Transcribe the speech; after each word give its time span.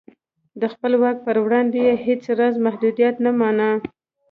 د 0.61 0.63
خپل 0.73 0.91
واک 1.01 1.17
پر 1.25 1.37
وړاندې 1.45 1.77
یې 1.87 1.93
هېڅ 2.05 2.23
راز 2.39 2.55
محدودیت 2.65 3.15
نه 3.25 3.31
مانه. 3.39 3.69